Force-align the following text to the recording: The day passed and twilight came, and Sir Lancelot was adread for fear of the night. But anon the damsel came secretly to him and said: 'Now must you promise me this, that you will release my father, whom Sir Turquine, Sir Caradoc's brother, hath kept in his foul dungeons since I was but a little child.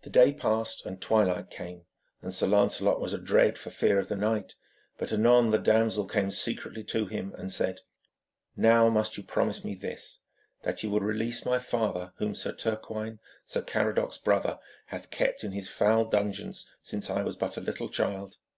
The 0.00 0.08
day 0.08 0.32
passed 0.32 0.86
and 0.86 0.98
twilight 0.98 1.50
came, 1.50 1.82
and 2.22 2.32
Sir 2.32 2.46
Lancelot 2.46 3.02
was 3.02 3.12
adread 3.12 3.58
for 3.58 3.68
fear 3.68 3.98
of 3.98 4.08
the 4.08 4.16
night. 4.16 4.54
But 4.96 5.12
anon 5.12 5.50
the 5.50 5.58
damsel 5.58 6.06
came 6.06 6.30
secretly 6.30 6.82
to 6.84 7.04
him 7.04 7.34
and 7.36 7.52
said: 7.52 7.82
'Now 8.56 8.88
must 8.88 9.18
you 9.18 9.24
promise 9.24 9.64
me 9.66 9.74
this, 9.74 10.20
that 10.62 10.82
you 10.82 10.88
will 10.88 11.00
release 11.00 11.44
my 11.44 11.58
father, 11.58 12.14
whom 12.16 12.34
Sir 12.34 12.54
Turquine, 12.54 13.18
Sir 13.44 13.60
Caradoc's 13.60 14.16
brother, 14.16 14.58
hath 14.86 15.10
kept 15.10 15.44
in 15.44 15.52
his 15.52 15.68
foul 15.68 16.06
dungeons 16.06 16.70
since 16.80 17.10
I 17.10 17.22
was 17.22 17.36
but 17.36 17.58
a 17.58 17.60
little 17.60 17.90
child. 17.90 18.38